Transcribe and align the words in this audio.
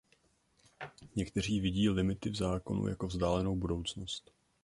Někteří 1.15 1.59
vidí 1.59 1.89
limity 1.89 2.29
v 2.29 2.35
zákonu 2.35 2.87
jako 2.87 3.07
vzdálenou 3.07 3.55
budoucnost. 3.55 4.31